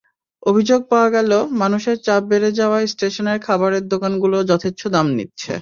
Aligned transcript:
অভিযোগ 0.43 0.81
পাওয়া 0.91 1.09
গেল, 1.09 1.31
মানুষের 1.61 1.97
চাপ 2.03 2.21
বেড়ে 2.23 2.49
যাওয়ায় 2.51 2.87
স্টেশনের 2.87 3.37
খাবারের 3.39 3.83
দোকানগুলো 3.87 4.37
যথেচ্ছ 4.51 4.81
দাম 4.87 5.07
নিচ্ছে। 5.17 5.49